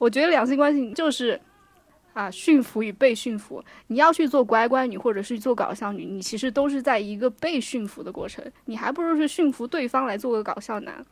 [0.00, 1.38] 我觉得两性关系就是
[2.14, 3.62] 啊，驯服与被驯服。
[3.88, 8.42] 你要去做乖乖女，或者是做搞笑女，你其实都是在一个被驯服的过程。
[8.64, 11.04] 你还不如是驯服对方来做个搞笑男。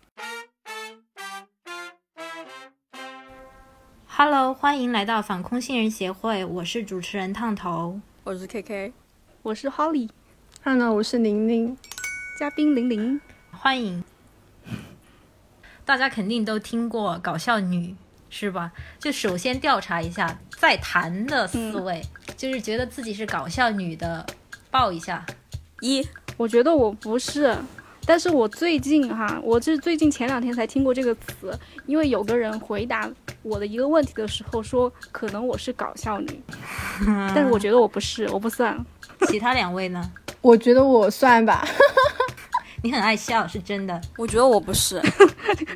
[4.07, 8.93] Hello，欢迎来到反空性人协会，我是主持人烫头，我是 KK，
[9.43, 10.09] 我是 Holly。
[10.65, 11.77] Hello，我是玲玲，
[12.41, 13.21] 嘉宾玲玲，
[13.51, 14.03] 欢迎。
[15.85, 17.95] 大家肯定都听过搞笑女
[18.31, 18.71] 是吧？
[18.99, 22.03] 就首先调查一下在谈的四位，
[22.37, 24.25] 就是觉得自己是搞笑女的，
[24.71, 25.25] 报一下。
[25.81, 26.07] 一，
[26.37, 27.57] 我觉得我不是，
[28.05, 31.57] 但是我最近哈，我是最近前两天才听过这个词，
[31.87, 33.09] 因为有个人回答
[33.43, 36.43] 我的一个问题的时候说，可能我是搞笑女，
[37.07, 38.77] 但是我觉得我不是，我不算。
[39.27, 40.13] 其他两位呢？
[40.41, 41.67] 我觉得我算吧。
[42.83, 44.01] 你很爱笑，是真的。
[44.17, 45.01] 我觉得我不是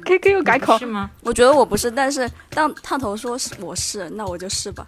[0.04, 1.10] ，K K 又改口是吗？
[1.22, 4.86] 我觉得我不是，但是当烫头说是我是，那我就是吧。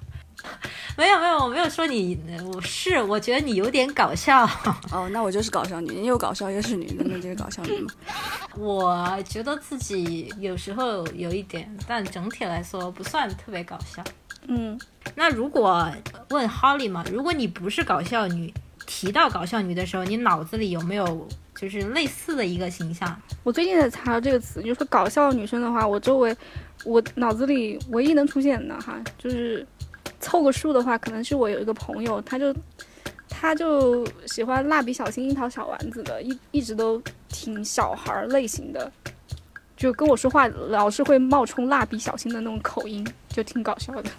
[0.96, 2.18] 没有没有，我没有说你
[2.52, 4.45] 我是，我觉得你有点搞笑。
[4.92, 7.90] 哦，那我就是搞笑女，又搞笑又是女的，那就是搞笑女嘛。
[8.59, 14.04] 我觉得自己有时候有一点，但整体来说不算特别搞笑。
[14.46, 14.79] 嗯，
[15.15, 15.90] 那如果
[16.29, 18.52] 问 Holly 嘛，如果你不是搞笑女，
[18.87, 21.27] 提到搞笑女的时候，你脑子里有没有？
[21.54, 23.16] 就是类似的一个形象。
[23.45, 26.37] 我最近在查这个词，就是搞笑女生的话，我周围，
[26.85, 29.65] 我脑子里唯一能出现的哈，就是
[30.18, 32.52] 凑个数的话，可能是我有一个朋友，他就
[33.29, 38.91] 他就喜欢蜡笔小新、樱桃小丸子的，一一直都挺小孩类型的，
[39.76, 44.10] 就跟我说话老是会冒充蜡笔小新的那种口音，就挺搞笑的。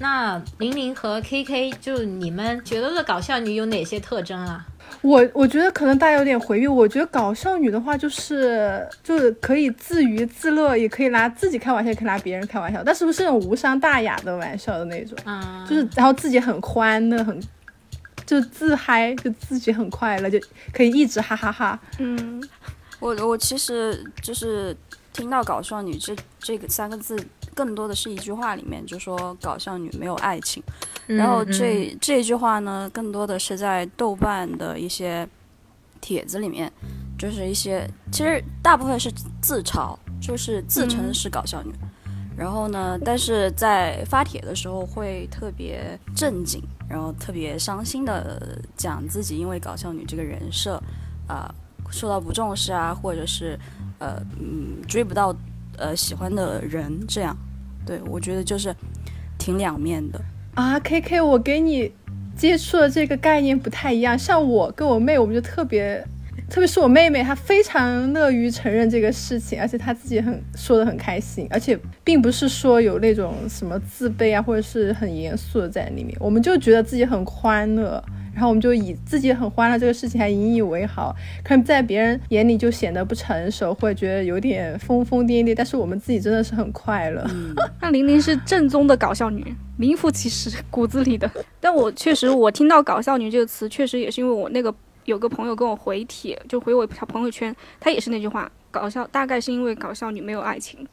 [0.00, 4.66] 那玲玲和 KK，就你们觉得的搞笑女有哪些特征啊？
[5.02, 6.66] 我我觉得可能大家有点回避。
[6.66, 15.16] 我觉得搞笑女的话，就是就是可以自娱自乐，也可以拿自己开玩笑，也可以拿别人开玩笑，但是不是那种无伤大雅的玩笑的那种。
[15.26, 17.38] 嗯，就是然后自己很欢乐，很
[18.24, 20.40] 就自嗨，就自己很快乐，就
[20.72, 21.78] 可以一直哈哈哈。
[21.98, 22.42] 嗯，
[22.98, 24.74] 我我其实就是
[25.12, 27.16] 听到搞笑女这这个三个字，
[27.60, 30.62] 更多的是一句话里面就说搞笑女没有爱情。
[31.06, 35.28] 然后这这句话呢，更多的是在豆瓣的一些
[36.00, 36.72] 帖子里面，
[37.18, 39.12] 就是一些其实大部分是
[39.42, 41.74] 自嘲，就是自称是搞笑女。
[42.34, 50.82] 然后呢，但是在发帖的时候会特别正经，然后特别伤心的讲自己因为搞笑女这个人设
[51.28, 51.54] 啊
[51.90, 53.58] 受到不重视啊，或者是
[53.98, 55.36] 呃嗯追不到
[55.76, 57.36] 呃喜欢的人这样。
[57.90, 58.72] 对我觉得就是
[59.36, 60.20] 挺两面的。
[60.54, 61.92] 啊，K K，我给你
[62.36, 64.16] 接触的这个概念不太一样。
[64.16, 66.00] 像我跟我妹，我们就特别，
[66.48, 76.16] 特别是我妹妹，她非常乐于承认这个事情，而且她自己很说的很开心，而且并不是说有那种什么自卑啊，或者是很严肃的在里面。
[76.20, 78.00] 我们就觉得自己很欢乐。
[78.32, 81.14] 然后我们就以自己很欢乐这个事情还引以为豪，
[81.44, 87.24] 可能在别人眼里就显得不成熟，或者觉得有点疯疯癫癫，但是我们自己真的是很快乐。
[87.82, 91.30] 那玲玲是正宗的搞笑女，名副其实，骨子里的。
[91.60, 94.74] 但我确实，我听到“搞笑女”这个词，确实也是因为我那个
[95.04, 100.86] 有个朋友跟我回帖，就回我条朋友圈，他也是那句话，搞笑，大概是因为搞笑女没有爱情。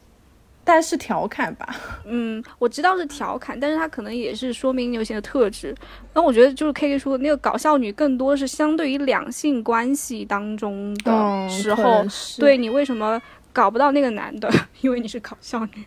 [0.69, 1.73] 但是调侃吧，
[2.03, 5.73] 嗯，我知道是调侃，但是他可能也是说明你有些特质。
[6.13, 12.05] 那我觉得就是 K K 说的那个搞笑女，更多是相对于两性关系当中的时候，
[12.37, 13.21] 对你为什么
[13.53, 14.51] 搞不到那个男的？
[14.81, 15.85] 因为你是搞笑女。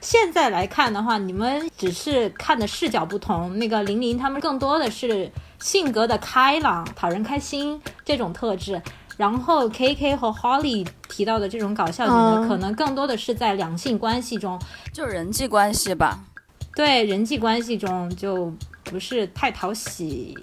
[0.00, 3.58] 现在来看的话，你们只是看的视角不同。
[3.58, 5.28] 那个玲玲他们更多的是
[5.58, 8.80] 性格的开朗、讨人开心这种特质。
[9.16, 14.60] 然后 K K 和 Holly 提到的这种搞笑女呢，可能更多的是在两性关系中，
[14.92, 16.24] 就人际关系吧。
[16.74, 18.52] 对人际关系中就
[18.84, 20.36] 不是太讨喜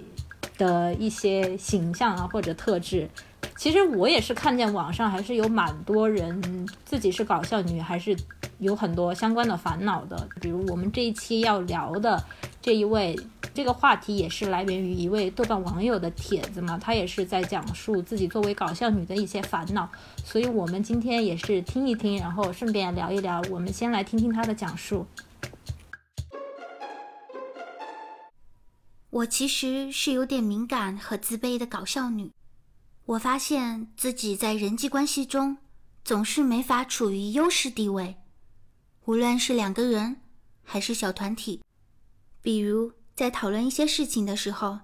[0.58, 3.08] 的一些形象啊或者特质。
[3.56, 8.18] 其实我也是看见网上还是有蛮多人自己是搞笑女，还是
[8.58, 10.28] 有很多相关的烦恼的。
[10.42, 12.22] 比如我们这一期要聊的
[12.64, 13.16] 这一位。
[13.54, 19.88] 这个话题也是来源于一位豆瓣网友的帖子嘛，他也是在讲述自己作为搞笑女的一些烦恼，
[20.26, 23.40] 所以我们今天也是听一听，然后顺便聊一聊。
[23.52, 25.06] 我们先来听听他的讲述。
[29.12, 32.32] 我其实是有点敏感和自卑的搞笑女，
[33.06, 35.58] 我发现自己在人际关系中
[36.04, 38.16] 总是没法处于优势地位，
[39.06, 40.16] 无论是两个人
[40.64, 41.62] 还是小团体，
[42.44, 42.94] 比如。
[43.16, 44.80] 在讨论一些事情的时候，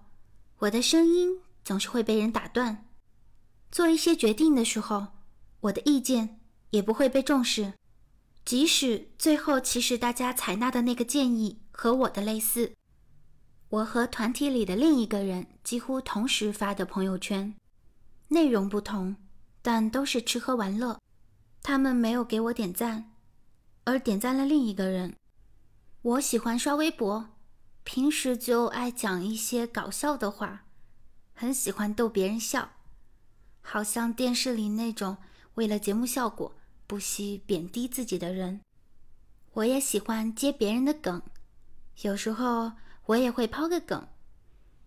[0.59, 2.85] 我的声音总是会被人打断；
[3.71, 5.07] 做一些决定的时候，
[5.61, 6.39] 我的意见
[6.69, 7.73] 也不会被重视。
[8.45, 12.73] 即使最后其实大家采纳的那个建议和我的类似，
[13.69, 17.55] 我和团体里的另一个人几乎同时发的朋友圈，
[18.27, 19.15] 内容不同，
[19.63, 20.99] 但都是吃喝玩乐。
[21.63, 23.11] 他们没有给我点赞，
[23.85, 25.15] 而点赞了另一个人。
[26.03, 27.29] 我喜欢刷微博，
[27.83, 30.65] 平时就爱讲一些搞笑的话，
[31.33, 32.71] 很喜欢逗别人笑，
[33.61, 35.17] 好像电视里那种
[35.55, 36.55] 为了节目效果
[36.85, 38.61] 不惜贬低自己的人。
[39.53, 41.21] 我也喜欢接别人的梗，
[42.03, 42.73] 有时候
[43.07, 44.07] 我也会抛个梗，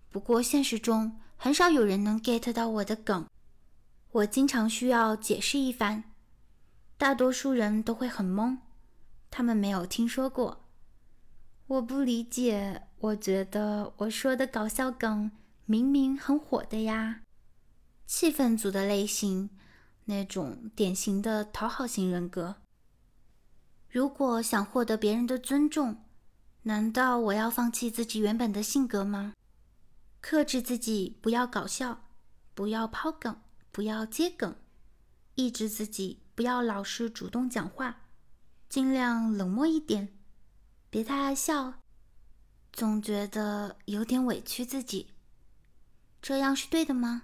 [0.08, 3.26] 不过现实中很少有人能 get 到我的梗，
[4.12, 6.04] 我经常需要解释一番，
[6.96, 8.58] 大多数人都会很懵，
[9.28, 10.61] 他们没有听说过。
[11.68, 15.30] 我不理解，我觉得我说的搞笑梗
[15.64, 17.22] 明明很火的呀。
[18.06, 19.48] 气氛组的类型，
[20.04, 22.56] 那种典型的讨好型人格。
[23.88, 26.04] 如果想获得别人的尊重，
[26.62, 29.34] 难道我要放弃自己原本的性格吗？
[30.20, 32.04] 克制自己，不要搞笑，
[32.54, 34.54] 不要抛梗，不要接梗，
[35.36, 38.02] 抑制自己，不要老是主动讲话，
[38.68, 40.18] 尽量冷漠一点。
[40.92, 41.72] 别太爱笑，
[42.70, 45.06] 总觉得有点委屈自己。
[46.20, 47.22] 这样是对的吗？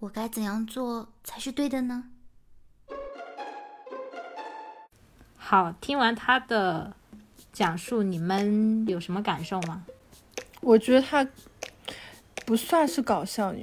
[0.00, 2.08] 我该怎样做才是对的呢？
[5.36, 6.96] 好，听完他的
[7.52, 9.84] 讲述，你们有什么感受吗？
[10.60, 11.24] 我觉得他
[12.44, 13.62] 不算是搞笑女，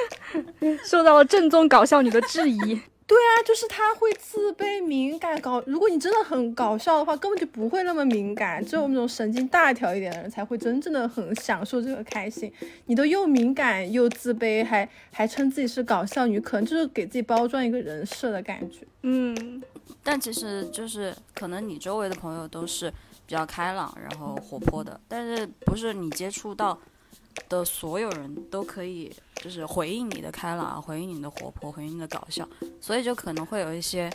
[0.88, 2.80] 受到了正宗搞笑女的质疑。
[3.10, 5.60] 对啊，就是他会自卑敏感搞。
[5.66, 8.64] 如果你真的很搞笑的话，根本就不会那么敏感。
[8.64, 12.52] 只有那种神经大条一点的人才会真正的很享受这个开心。
[12.86, 18.86] 你都又敏感又自卑，还还称自己是搞笑女，可能就是给自己包装一个人设的感觉。
[19.02, 19.60] 嗯，
[20.04, 22.88] 但其实就是可能你周围的朋友都是
[23.26, 26.78] 比较开朗，然后活泼的，但是不是你接触到
[27.48, 29.12] 的所有人都可以。
[29.42, 32.46] 就是回应你的开朗，回应你的活泼，回应你的搞笑，
[32.80, 34.10] 所以就可能会有一些，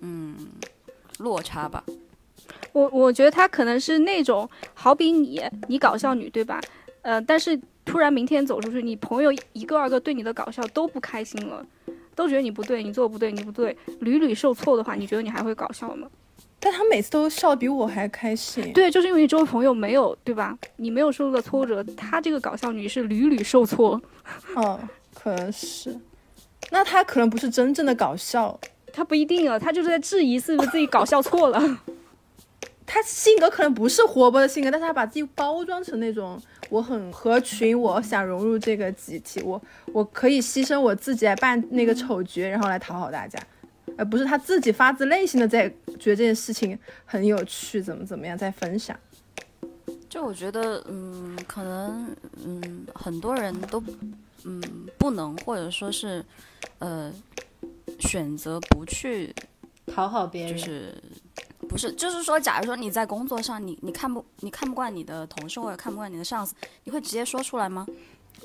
[0.00, 0.36] 嗯，
[1.18, 1.84] 落差吧。
[2.72, 6.60] 我我觉得他可能是那种，好比你，你搞笑女对吧？
[7.02, 11.64] 呃，但是突然明天走出去，你朋友一个二个对你的搞笑都不开心了，
[12.14, 16.08] 都觉得你不对，你做不对，你不对，屡屡受挫的话，你觉得你还会搞笑吗？
[16.68, 18.72] 但他每次都笑比我还开心。
[18.72, 20.58] 对，就是因为你周围朋友没有，对吧？
[20.78, 24.02] 你没有受到挫折，他这个搞笑女是屡屡受挫。
[24.56, 24.80] 哦，
[25.14, 25.96] 可能是。
[26.72, 28.58] 那他可能不是真正的搞笑，
[28.92, 31.78] 他不一定啊，他就是在质疑是不是自己搞笑错了。
[32.84, 36.36] 他性格可能不是活泼的性格，但是他把自己包装成那种
[36.68, 39.62] 我很合群，我想融入这个集体，我
[39.92, 43.38] 我可以牺牲我自己来扮那个丑角，然后来讨好大家。
[43.96, 48.98] 而不是他自己发自内心的在觉得这件事情很有趣，怎么怎么样在分享。
[50.08, 53.82] 就我觉得，嗯，可能，嗯，很多人都，
[54.44, 54.62] 嗯，
[54.98, 56.24] 不能或者说是，
[56.78, 57.12] 呃，
[57.98, 59.34] 选择不去
[59.86, 60.94] 讨好别人，就是
[61.68, 66.54] 不是，就是说，假如说你在工作上，你你看不你看不惯你的同事或者看不惯你的上司，
[66.84, 67.86] 你会直接说出来吗？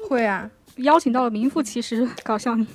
[0.10, 2.68] 会啊，邀请到了名副其实搞笑你。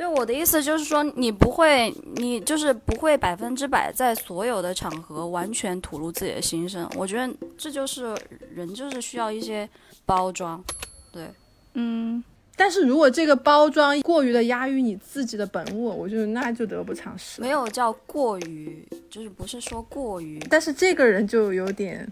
[0.00, 6.90] 对我的意思就是说，你不会，你就是不会百分之百在所有的场合完全吐露自己的心声。
[6.96, 8.16] 我觉得这就是
[8.54, 9.68] 人，就是需要一些
[10.06, 10.64] 包装。
[11.12, 11.30] 对，
[11.74, 12.24] 嗯。
[12.56, 17.42] 但是如果这个包装过于的压抑你自己的本我，我觉得那就得不偿失。
[17.42, 22.10] 没有叫过于，就是不是说过于，但是这个人就有点。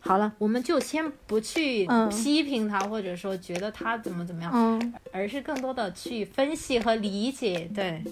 [0.00, 7.68] 好了，我们就先不去批评他，或者说觉得他怎么怎么样，而是更多的去分析和理解。
[7.74, 8.02] 对，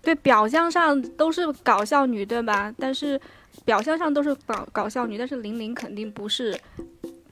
[0.00, 2.72] 对，表象上都是搞笑女，对吧？
[2.78, 3.20] 但是
[3.64, 6.56] 表象上都是搞搞笑女，但是玲玲肯定不是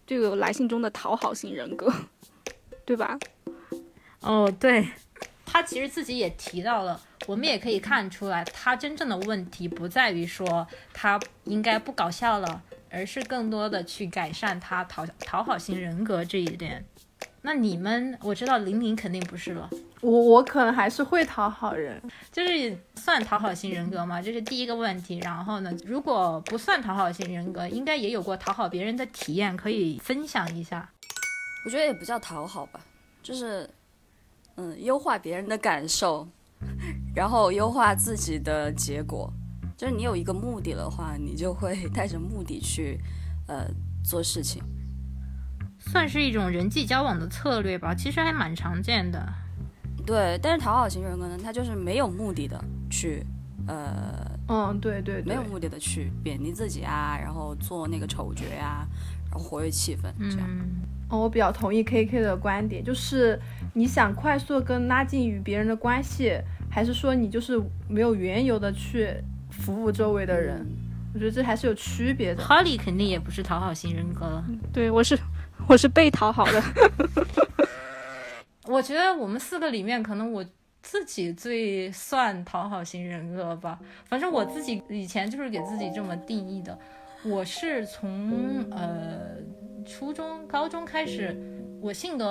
[0.06, 1.92] 这个来信中的讨好型人格，
[2.84, 3.18] 对吧？
[4.20, 4.88] 哦，对，
[5.46, 12.62] 他其实自己也提到了，我们也可以看出来，他真正的问题不在于说他应该不搞笑了。
[12.90, 16.84] 而是更多的去改善他讨讨好型人格这一点。
[17.42, 19.70] 那你们，我知道玲玲肯定不是了。
[20.02, 24.20] 我我可能还是会讨好人，就是算讨好型人格吗？
[24.20, 25.18] 这是第一个问题。
[25.20, 30.90] 然后呢，如果不算讨好型人格，应该也有过讨好别人的体验，可以分享一下。
[31.64, 32.80] 我觉得也不叫讨好吧，
[33.22, 33.68] 就是
[34.56, 36.28] 嗯，优化别人的感受，
[37.14, 39.32] 然后优化自己的结果。
[39.80, 43.00] 就是你有一个目的的话，你就会 带着目的去，
[43.46, 43.66] 呃，
[44.04, 44.62] 做事情，
[45.78, 47.94] 算是一种人际交往的策略吧。
[47.94, 49.26] 其实还蛮常见的。
[50.04, 53.24] 对，但是讨好型人格呢，他就是没有目的的去，
[53.66, 58.86] 呃，嗯，对对对，没有目的的去贬低自己啊，然后做那个丑角呀、
[59.30, 60.46] 然后活跃气氛这样。
[60.46, 63.40] 嗯，哦，我比较同意 K K 的观点，就是
[63.72, 66.38] 你想快速跟拉近与别人的关系，
[66.70, 67.58] 还是说你就是
[67.88, 69.14] 没有缘由的去
[69.60, 70.66] 服务周围的人？
[71.12, 72.42] 我觉得这还是有区别的。
[72.42, 74.44] Holly 肯定也不是讨好型人格了。
[74.72, 75.18] 对我是
[75.68, 76.62] 我是被讨好的，
[78.66, 80.44] 我觉得我们四个里面，可能我
[80.82, 83.78] 自己最算讨好型人格吧。
[84.06, 86.78] 反正我自己以前就是给自己这么定义的。
[87.24, 89.36] 我是从呃
[89.84, 91.36] 初中、高中开始，
[91.80, 92.26] 我性格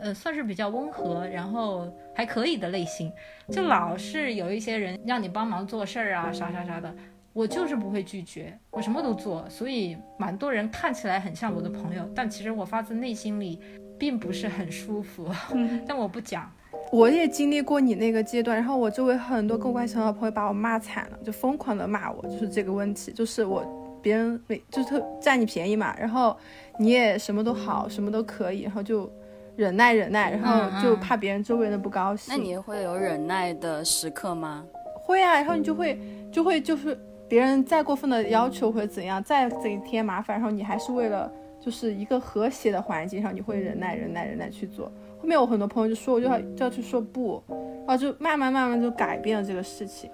[0.00, 3.12] 呃算是比较温和，然后还可以的类型，
[3.50, 6.94] 就老是有一些人让你帮忙做事儿啊，啥啥啥的。
[7.34, 13.60] 我就是不会拒绝，我什么都做，所以蛮多人看起来很像我的朋友，但其实我发自内心里
[13.96, 15.28] 并不是很舒服，
[15.86, 16.50] 但我不讲。
[16.90, 23.62] 我也经历过你那个阶段，然后我周围很多跟我关系很好的朋友把我骂惨了，就疯狂的骂我，就是这个问题，就是我
[24.08, 26.34] 别人没就是特占你便宜嘛，然后
[26.78, 29.12] 你也什么都好，什么都可以，然后就
[29.54, 32.34] 忍耐忍耐，然后就怕别人周围人不高兴。
[32.34, 34.64] 那你会有忍耐的时刻吗？
[34.94, 36.00] 会啊，然后你就会
[36.32, 36.98] 就会就是
[37.28, 44.86] 别人再过分的要求或者怎样，再给你添麻烦，然后你还是为了就是一个和谐的环境，然后你会忍耐忍耐忍耐去做。
[45.20, 47.42] 后面我很多朋友就说我就要就要去说不，
[47.86, 50.10] 然后就慢慢慢慢就改变了这个事情，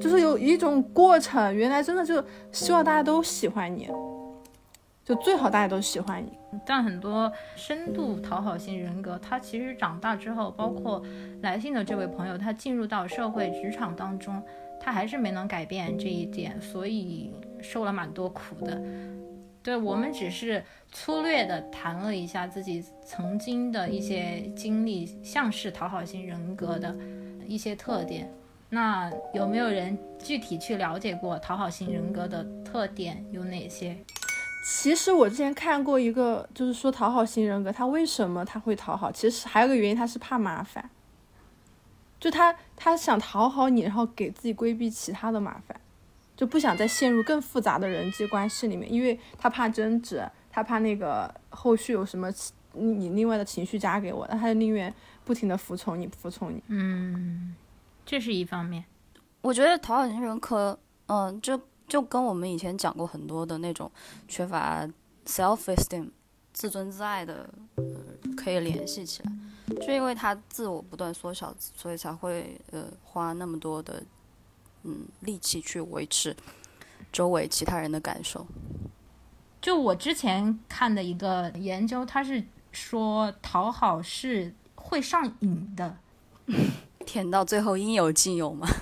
[0.00, 3.88] 就是有一种过程，原来真的就希望大家都喜欢你，
[5.04, 6.32] 就最好大家都喜欢你。
[6.64, 11.02] 但很多深度讨好型人格，他其实长大之后，包括
[11.42, 14.42] 来信的这位朋友，他进入到社会职场当中，
[14.80, 18.82] 他还是没能改变这一点，所以受了蛮多苦的。
[19.62, 20.62] 对我们只是
[20.92, 26.96] 粗略的谈了一下自己曾经的一些经历，像是讨好型人格的
[27.46, 28.32] 一些特点。
[28.68, 33.96] 那有没有人具体去了解过讨好型人格的特点有哪些？
[34.68, 39.12] 其实我之前看过一个，就是说讨好型人格，他为什么他会讨好？
[39.12, 40.90] 其实还有个原因，他是怕麻烦，
[42.18, 45.80] 就他他想讨好你，然后给自己规避其他的麻烦，
[46.36, 54.92] 就不想再陷入更复杂的人际关系里面，因为他怕争执，他怕那个后续有什么其你另外的情绪加给我，那他就宁愿
[55.24, 56.60] 不停的服从你，服从你。
[56.66, 57.54] 嗯，
[58.06, 58.84] 这是一方面。
[59.42, 63.90] 我觉得讨好型人格，嗯、就就跟我们以前讲过很多的那种
[64.26, 64.88] 缺乏
[65.26, 66.08] self esteem
[66.52, 67.84] 自尊自爱的，呃，
[68.36, 69.32] 可以联系起来。
[69.84, 74.02] 就因为他自我不断缩小，所以才会呃花那么多的
[74.84, 76.34] 嗯力气去维持
[77.12, 78.46] 周围其他人的感受。
[79.60, 85.98] 就我之前看的一个研究，他是说讨好是会上瘾的。
[87.06, 88.66] 舔到最后应有尽有嘛。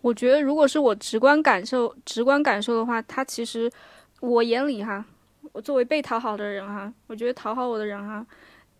[0.00, 3.72] 我觉得如果是我直观感受、直观感受的话，他其实
[4.20, 5.02] 我眼里哈，
[5.50, 8.24] 我作为被讨好的人哈，我觉得讨好我的人哈，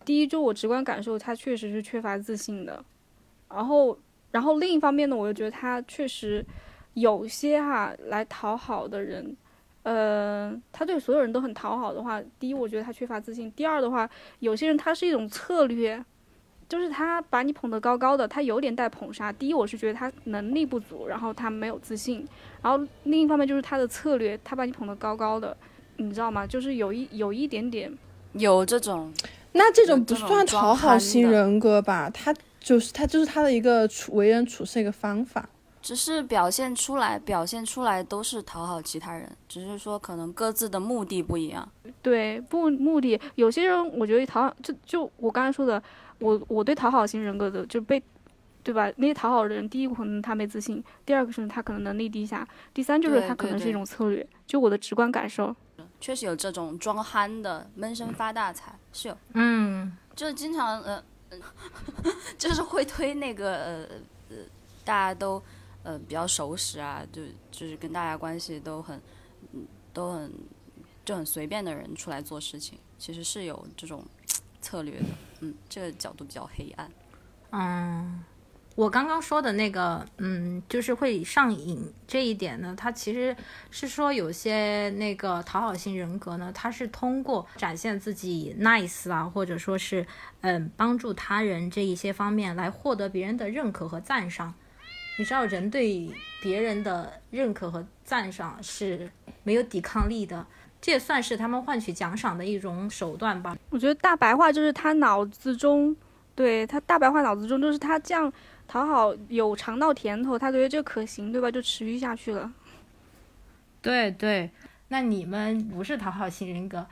[0.05, 2.85] 第一就我直观感受，他确实是缺乏自信的。
[3.49, 3.97] 然后，
[4.29, 6.45] 然后另一方面呢，我又觉得他确实
[6.93, 9.35] 有些哈来讨好的人，
[9.81, 14.07] 呃，他对所有人都很讨好的话，第一我觉得他缺乏自信，第二的话，
[14.39, 16.05] 有些人他是一种策略。
[16.67, 19.31] 就是他把你捧得高高的，他有点带捧杀。
[19.31, 22.27] 第一，我是觉得他能力不足，然后他没有自信，
[22.61, 25.55] 然后另一方面就是他的策略，他把你捧得高高的，
[25.97, 26.45] 你知道吗？
[26.47, 27.95] 就是有一有一点点，
[28.33, 29.13] 有这种
[29.51, 32.09] 那这种不算讨好型人格吧？
[32.09, 35.47] 他就是他就是他的一个处为人处事一个方法。
[35.81, 41.69] 只是表现出来，表现出来都是讨好其他人，只是说可能各自的目的不一样。
[42.01, 43.21] 对不目的。
[43.35, 45.79] 有些人我觉得讨好，就就我刚才说的，
[46.19, 48.01] 我我对讨好型人格的就被，
[48.63, 48.91] 对吧？
[48.97, 54.25] 那些讨好的人，第一可能他没自信，第二个是他可能能力低下，第三就是他可能是一种策略。
[54.47, 55.55] 就我的直观感受，
[55.99, 61.37] 确实有这种装憨的闷声发大财，是有，嗯，就是经常呃，呃
[62.37, 63.85] 就是会推那个呃
[64.29, 64.35] 呃，
[64.83, 65.41] 大家都
[65.83, 69.01] 呃比较熟识啊，就就是跟大家关系都很
[69.53, 70.31] 嗯都很
[71.03, 74.03] 就很随便的人出来做事情，其实是有这种
[74.61, 75.05] 策略的，
[75.67, 76.89] 这个角度比较黑暗。
[77.51, 78.23] 嗯，
[78.75, 83.35] 我刚刚说的那个，嗯，就是会上瘾这一点呢，它其实
[83.71, 90.05] 是说有些那个讨好型人格呢，它是通过展现自己 nice 啊，或者说是
[90.41, 94.53] 嗯帮助他人这一些方面来获得别人的认可和赞赏。
[95.17, 96.11] 你知道，人对
[96.41, 99.09] 别人的认可和赞赏是
[99.43, 100.45] 没有抵抗力的，
[100.85, 103.57] 这也算是他们换取奖赏的一种手段吧。
[103.71, 105.95] 我觉得大白话就是他脑子中，
[106.35, 108.31] 对他大白话脑子中就是他这样
[108.67, 111.49] 讨好有尝到甜头，他觉得这可行，对吧？
[111.49, 112.53] 就持续下去了。
[113.81, 114.51] 对对，
[114.89, 116.85] 那你们不是讨好型人格，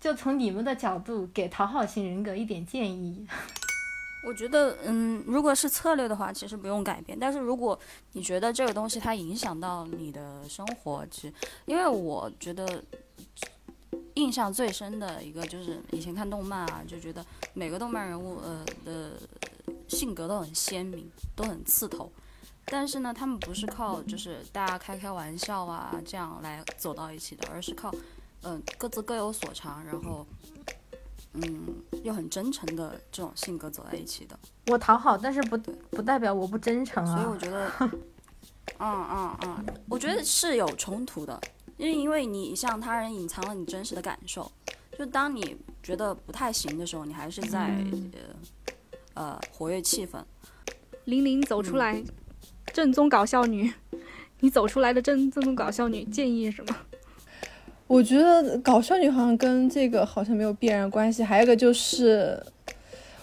[0.00, 3.24] 就从你们的角度给讨好型人格一点建议。
[4.26, 7.16] 我觉得，嗯，如果是策略的话，其实不用改变。
[7.16, 7.78] 但是如果
[8.10, 11.34] 你觉得这个东西它影响到你的生活，其实，
[11.64, 12.66] 因为我觉得
[14.14, 19.12] 印象最深的一个就是以前看动漫啊，就觉得每个动漫人物呃的
[19.88, 22.10] 性格都很鲜明，都很刺头。
[22.64, 27.94] 但是呢，他们不是靠就是大家开开玩笑啊这样来走到一起的，而是靠
[28.42, 30.26] 嗯各自各有所长，然后。
[31.38, 31.66] 嗯，
[32.02, 34.38] 又很真诚的这种性格走在一起的。
[34.68, 35.58] 我讨好，但是不
[35.90, 37.14] 不代表我不真诚啊。
[37.14, 37.70] 所以我觉得，
[38.78, 41.38] 嗯嗯嗯，我觉得是有冲突的，
[41.76, 44.50] 因为因为你向他人隐藏了你真实的感受。
[44.98, 47.84] 就当你觉得不太行的时候，你还是在
[49.14, 50.18] 呃呃活跃气氛。
[51.04, 52.02] 玲玲走出来，
[52.72, 53.70] 正宗搞笑女，
[54.40, 56.74] 你走出来的正正宗搞笑女，建议什么？
[57.86, 61.22] 我觉得搞笑女好像跟这个好像没有必然关系。
[61.22, 62.42] 还有一个就是，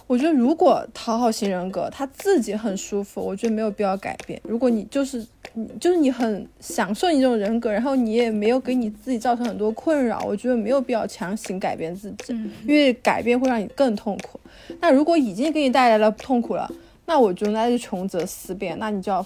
[0.05, 4.39] 我觉得如果讨好型人格他自己很舒服，我觉得没有必要改变。
[4.43, 12.33] 如果你就是你就是你很享受你这种人格，然后你也没有给你自己造成很多困扰，我觉得没有必要强行改变自己，
[12.67, 14.39] 因为改变会让你更痛苦。
[14.79, 16.69] 那如果已经给你带来了痛苦了，
[17.05, 19.25] 那我觉得那就穷则思变，那你就要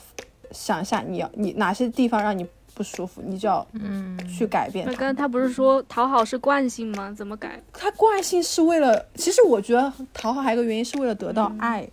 [0.51, 2.45] 想一下你要你哪些地方让你。
[2.77, 4.85] 不舒服，你就要嗯去改变。
[4.85, 7.11] 那刚他不是说讨好是惯性吗？
[7.17, 7.59] 怎么改？
[7.73, 11.89] 他惯性是为了，其实我觉得讨好还有一个原因是为了得到爱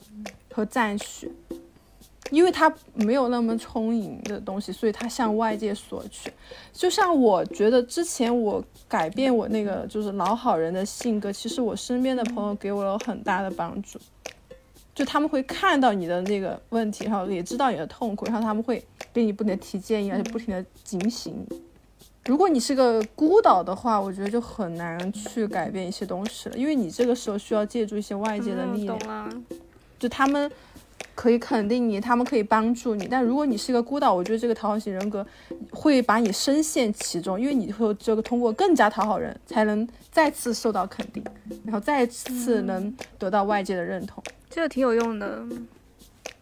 [0.53, 1.33] 和赞许，
[2.31, 6.31] 因为他没有那么充盈的东西，所以他向外界索取。
[6.71, 13.99] 就像我觉得之前我改变我那个就是老好人的性格，其实我身边的朋友给我了很大的帮助。
[14.95, 18.83] 就他们会看到你的那个问题，然后也知道你的痛苦，然后他们会
[19.13, 21.45] 给你不停的提建议，而且不停的警醒。
[22.27, 29.45] 如果你是个孤岛的话，我觉得就很难去改变一些东西了，因为你这个时候需要借助一些外界的力量。
[29.99, 30.51] 就他们
[31.15, 35.27] 可以肯定你，他们可以帮助你，但如果你是一个孤岛，我觉得这个讨好型人格
[35.71, 41.23] 会把你深陷其中，因为你会这个通过更加讨好人才能再次受到肯定，
[41.65, 44.23] 然后再次能得到外界的认同。
[44.55, 45.43] 这个挺有用的，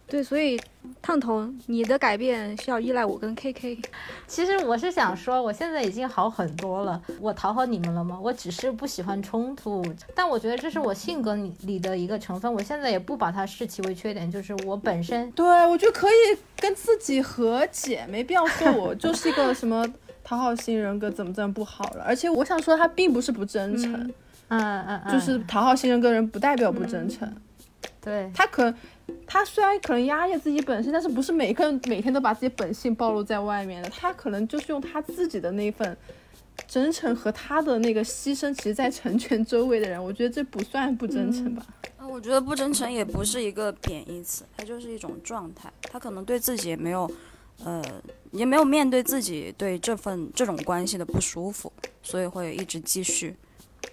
[0.07, 0.61] 对，所以
[1.01, 3.79] 烫头，你的改变需要依赖我跟 KK。
[4.27, 7.01] 其实我是想说，我现在已经好很多了。
[7.19, 8.19] 我讨好你们了吗？
[8.23, 9.83] 我只是不喜欢冲突，
[10.15, 12.53] 但我觉得这是我性格里里的一个成分。
[12.53, 15.33] 我现在也不把它视其为缺点，就是我本身。
[15.33, 19.91] 对，我觉得可以跟自己和解，没必要说我 就是一个什么
[20.23, 22.05] 讨好型人格，怎么怎么不好了。
[22.07, 23.91] 而且我想说，他并不是不真诚，
[24.49, 27.27] 嗯嗯嗯，就是讨好型人格人不代表不真诚。
[28.01, 28.75] 对他可，
[29.27, 33.89] 他虽然可能压抑自己本性，但是不是每个人每天都把自己本性暴露在外面的。
[33.91, 35.97] 他可能就是用他自己的那份
[36.67, 40.03] 真诚和他的那个牺牲，其实在成全周围的人。
[40.03, 41.65] 我觉得这不算不真诚吧？
[41.97, 45.73] 啊，我觉得不真诚也不是一个贬义词，它就是一种状态。
[45.83, 47.11] 他可能对自己也没有，
[47.65, 47.83] 呃，
[48.33, 53.37] 也没有面对自己对这份这种关系的不舒服，所以会一直继续。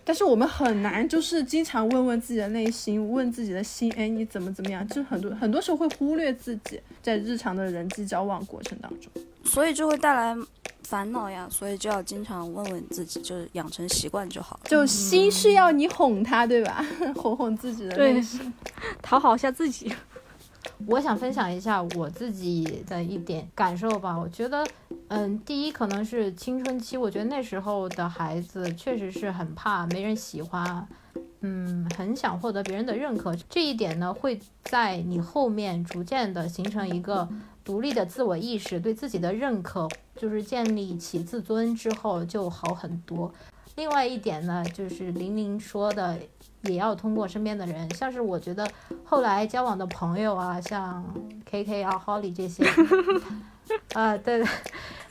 [0.03, 4.87] 但是我们很难，就是经常问问自己的内心，问自己的心，哎，你怎么怎么样？
[4.87, 9.11] 就很多很多时候会忽略自己在日常的人际交往过程当中，
[9.43, 10.35] 所以就会带来
[10.83, 11.47] 烦恼呀。
[11.51, 14.69] 所以就要经常问问自己，就是养成习惯就好了。
[14.69, 16.83] 就心是要你哄他，对吧？
[17.15, 18.51] 哄哄自己的内心，
[19.01, 19.93] 讨好一下自己。
[20.87, 24.17] 我想分享一下我自己的一点感受吧。
[24.17, 24.65] 我觉得，
[25.07, 30.87] 嗯，第一可能是青春期，我觉得那时候的孩子确实是很怕没人喜欢，
[31.41, 33.35] 嗯，很想获得别人的认可。
[33.49, 37.27] 这一点呢，会在你后面逐渐的形成一个
[37.63, 43.33] 独立的自我意识，对自己的认可，就是建立起自尊之后就好很多。
[43.75, 46.17] 另外一点呢，就是玲玲说的。
[46.63, 48.67] 也要通过身边的人，像是我觉得
[49.05, 51.03] 后来交往的朋友啊，像
[51.45, 52.65] K K 啊、Holly 这些，
[53.93, 54.43] 啊，对，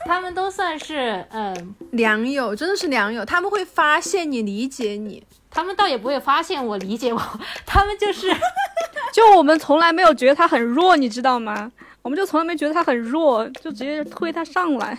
[0.05, 3.25] 他们都算是嗯良友，真的是良友。
[3.25, 7.19] 他们会发现你，理解你，他们倒也不会发现我理解我，
[7.65, 8.31] 他们就是，
[9.11, 11.71] 就我们从来没有觉得他很弱，你知道吗？
[12.01, 14.97] 我们就从来没觉得他很弱，就直接推他上来。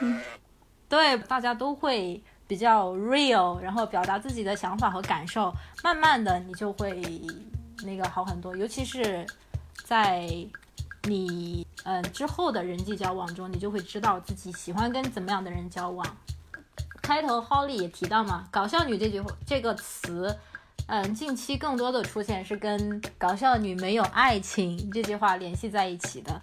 [0.00, 0.20] 嗯，
[0.88, 2.22] 对，大家都会。
[2.52, 5.50] 比较 real，然后表达自己的想法和感受，
[5.82, 7.00] 慢慢的你就会
[7.82, 8.54] 那个好很多。
[8.54, 9.26] 尤其是
[9.84, 10.28] 在
[11.04, 16.06] 你嗯之后的人际交往中，你就会知道自己喜欢跟怎么样的人交往。
[17.00, 20.36] 开头 Holly 也提到嘛，搞笑女这句这个词，
[20.88, 26.38] 嗯，近期更多的出现是跟“搞笑女没有爱情”这句话联系在一起的。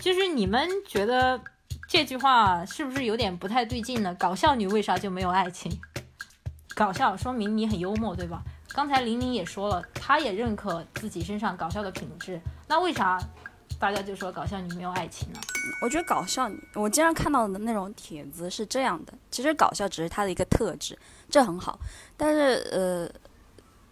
[0.00, 1.38] 就是你们觉得
[1.86, 4.14] 这句话是不是有点不太对劲呢？
[4.18, 5.70] 搞笑女为啥就没有爱情？
[6.74, 8.42] 搞笑说明你很幽默，对吧？
[8.72, 12.40] 刚才玲玲也说了，她也认可自己身上搞笑的品质。
[12.66, 13.20] 那为啥
[13.78, 15.38] 大家就说搞笑女没有爱情呢？
[15.82, 20.98] 我觉得搞笑女，我经常看到的那种帖子是这样的：其实搞笑只是她的一个特质，
[21.30, 21.78] 这很好。
[22.16, 23.08] 但是呃，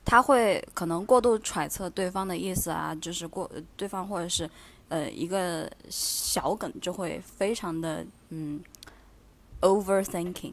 [0.05, 4.51] 他会可能过度揣测对方的意思啊，就是过对方或者是
[4.93, 8.61] 呃一个小梗就会非常的嗯
[9.63, 10.53] overthinking，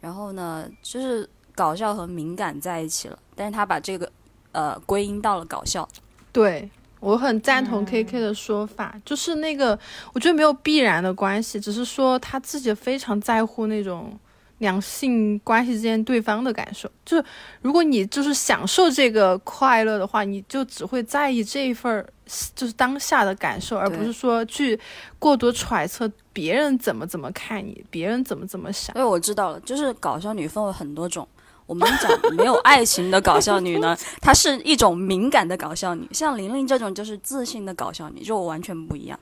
[0.00, 4.10] 然后呢就是搞笑和敏感在一起了，但是他把这个
[4.52, 5.86] 呃归因到了搞笑。
[6.32, 9.78] 对我很赞同 K K 的说法，就是那个
[10.14, 14.18] 我觉得没有必然的关系，只是说他自己非常在乎那种。
[14.58, 17.24] 两性关系之间对方的感受，就是
[17.62, 22.06] 如果你就是享受这个快乐的话，你就只会在意这一份儿，
[22.54, 24.78] 就是当下的感受，而不是说去
[25.18, 28.94] 过多揣测别人怎么怎么看你，别人怎么怎么想。
[28.96, 31.26] 因为我知道了，就是搞笑女分为很多种。
[31.66, 39.20] 我们讲没有爱情的搞笑女呢， 她是一种敏感的搞笑女，像玲玲这种就是自信的搞笑女，就完全不一样。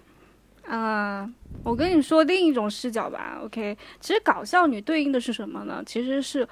[0.69, 1.31] 啊，
[1.63, 3.77] 我跟你说另一种视角吧，OK？
[4.01, 5.83] 其实搞笑女对应的是什么呢？
[5.87, 6.47] 其实是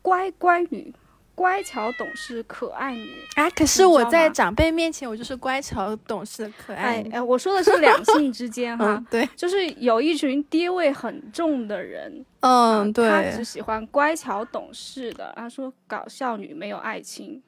[0.00, 0.92] 乖乖女，
[1.34, 3.08] 乖巧懂事可爱女。
[3.36, 7.04] 哎，可是我在长辈面前，我就是乖巧懂事可爱。
[7.12, 15.32] 哎，我说的是两性之间 哈，对，就是有一群爹味很重的人，嗯，对，他只喜欢乖巧懂事的。
[15.36, 17.42] 他说搞笑女没有爱情，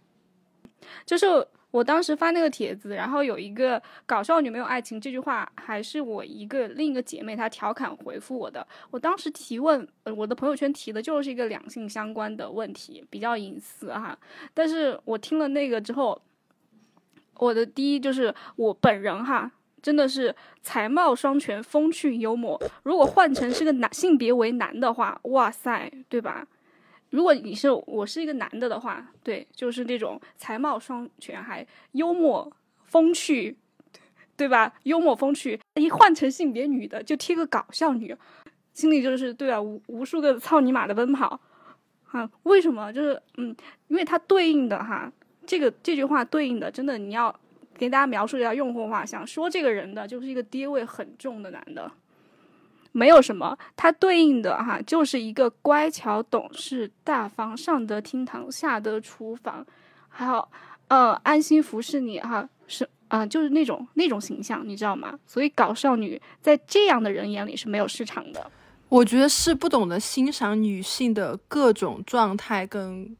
[1.05, 1.27] 就是。
[1.75, 8.65] 我当时发那个帖子，然后有一个搞笑女没有爱情这句话，还是我一个另一个姐妹她调侃回复我的。
[8.93, 9.85] 我当时提问，
[10.17, 14.17] 我的朋友圈提的就是一个两性相关的问题，比较隐私哈。
[14.55, 16.23] 但是我听了那个之后，
[17.39, 19.51] 我的第一就是我本人哈，
[19.83, 20.33] 真的是
[20.63, 22.57] 才貌双全，风趣幽默。
[22.85, 26.47] 如果换成是个男性别为男的话，哇塞，对吧？
[27.15, 32.53] 如果你是我是一个男的的话，对，就是那种才貌双全还幽默
[32.87, 33.57] 风趣，
[34.37, 34.75] 对吧？
[34.83, 38.13] 幽默风趣，一换成性别女的就贴个搞笑女，
[38.73, 41.39] 心里就是对啊，无无数个操你妈的奔跑，
[42.11, 42.93] 啊，为什么？
[42.93, 43.55] 就是嗯，
[43.87, 45.13] 因为它对应的哈，
[45.47, 47.33] 这个这句话对应的，真的你要
[47.79, 51.89] 给大家描述一下用户画像，说这个人的就是一个爹味很重的男的。
[52.97, 59.67] 没有什么，它对应的哈就是一个乖巧懂事、大方、上得厅堂、下得厨房，
[60.09, 60.49] 还有
[60.87, 65.19] 呃安心服侍你哈，是啊，就是那种那种形象，你知道吗？
[65.27, 68.49] 所以搞笑女在这样的人眼里是没有市场的。
[68.89, 73.17] 我觉得是不懂得欣赏女性的各种状态跟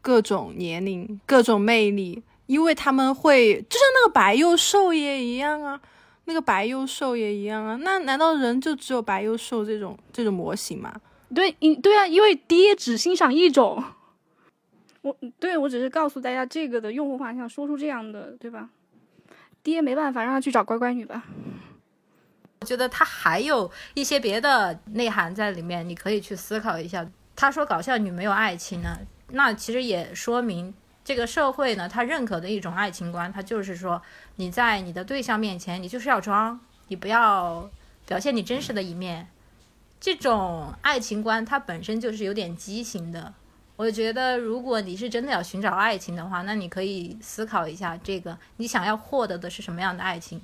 [0.00, 5.80] 各种年龄、各种魅力，因为他们会就像那个白幼瘦也一样啊。
[6.24, 10.94] 那个白幼瘦也一样啊，那难道人就只有白幼瘦这种这种模型吗？
[11.34, 13.82] 对，因对啊，因为爹只欣赏一种。
[15.00, 18.68] 我对我只是告诉大家这个的用户画像，说出这样的，对吧？
[19.62, 21.24] 爹没办法，让他去找乖乖女吧。
[22.60, 27.04] 我觉得他还有一些别的内涵在里面，你可以去思考一下。
[27.34, 28.96] 他说搞笑女没有爱情呢，
[29.30, 30.72] 那其实也说明。
[31.04, 34.00] 这个社会呢，他认可的一种爱情观，他就是说，
[34.36, 37.68] 你在你的对象面前，你就是要装，你不要
[38.06, 39.26] 表现你真实的一面。
[39.98, 43.34] 这种爱情观，它本身就是有点畸形的。
[43.74, 50.40] 我觉得，如果你是真的要寻找爱情的话，那你可以思考一下，这个你想要获得的是什么样的爱情？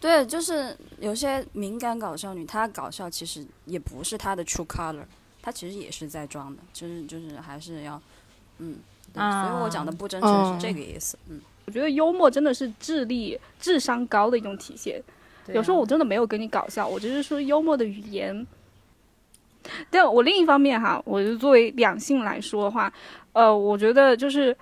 [0.00, 5.04] 对，就是有些敏感搞笑女，她搞笑其实也不是她的 true color，
[5.42, 8.00] 她其实也是在装的，就是就是还是要，
[8.58, 8.78] 嗯。
[9.14, 11.18] 所以我讲的不真诚是这个意思。
[11.28, 15.02] 嗯，我觉得幽默真的是智力、智商高的一种体现。
[15.48, 18.46] 有时候我真的没有跟你搞笑，我只是说幽默的语言。
[19.90, 22.92] 但我另一方面哈，我就作为两性来说的话，
[23.32, 24.56] 呃，我觉得就是，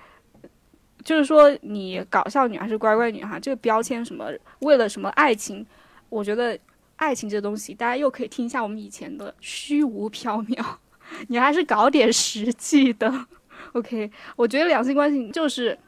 [1.04, 4.30] 就是说你搞笑女还是乖乖女哈，这个标签什么，
[4.60, 5.64] 为了什么爱情？
[6.08, 6.58] 我觉得
[6.96, 10.64] 爱情这东西，大家又可以听一下我们以前的虚无缥缈，
[11.28, 13.26] 你还是搞点实际的。
[13.74, 15.78] OK，我觉得两性关系就是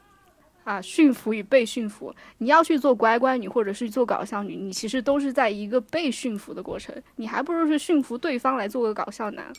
[0.63, 2.13] 啊，驯服与被驯服。
[2.37, 6.95] 你要去做乖乖女，或者是做搞笑女，你其实都是在一个被驯服的过程。
[7.15, 9.51] 你还不如是驯服对方来做个搞笑男，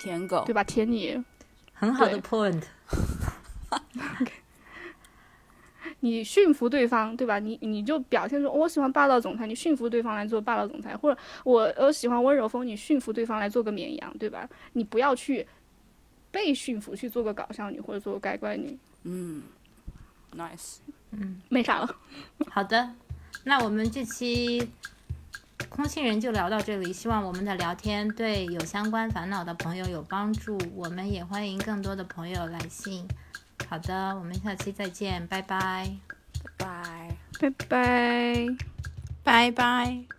[0.00, 0.62] 舔狗，对吧？
[0.62, 1.22] 舔你，
[1.72, 2.62] 很好的 point。
[6.00, 7.40] 你驯服对方，对吧？
[7.40, 14.48] 你你就表现出我喜欢霸道总裁，你驯服对方来做霸道总裁，或者我我喜欢温柔风，你驯服对方来做个绵羊，对吧？
[14.74, 15.44] 你不要去。
[16.30, 19.42] 被驯服去做个搞笑女或者做个乖乖女，嗯
[20.36, 20.76] ，nice
[21.10, 21.40] 嗯。
[21.48, 21.96] 没啥了。
[22.50, 22.94] 好的，
[23.44, 24.70] 那我们这期
[25.68, 26.92] 空心人就聊到这里。
[26.92, 30.58] 希望我们的聊天对有相关烦恼的朋友有帮助。
[30.74, 33.06] 我们也欢迎更多的朋友来信。
[33.68, 35.90] 好的，我们下期再见，拜拜
[36.56, 36.56] 拜。
[36.56, 37.16] 拜。
[37.40, 38.46] 拜拜。
[39.24, 40.17] 拜拜。